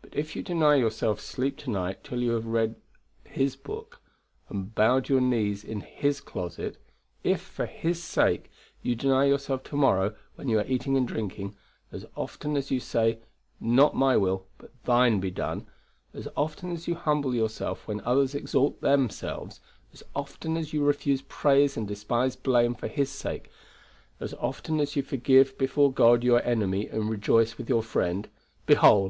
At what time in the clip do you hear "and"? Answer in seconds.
4.48-4.74, 10.96-11.06, 21.76-21.86, 26.88-27.08